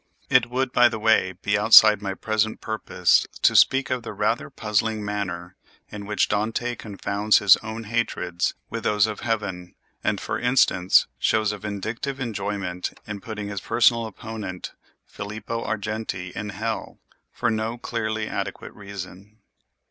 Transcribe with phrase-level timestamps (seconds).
[0.31, 4.49] (It would, by the way, be outside my present purpose to speak of the rather
[4.49, 5.55] puzzling manner
[5.91, 11.51] in which Dante confounds his own hatreds with those of heaven, and, for instance, shows
[11.51, 14.73] a vindictive enjoyment in putting his personal opponent
[15.05, 16.97] Filippo Argenti in hell,
[17.31, 19.37] for no clearly adequate reason.)